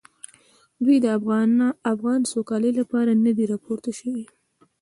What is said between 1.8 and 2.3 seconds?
افغان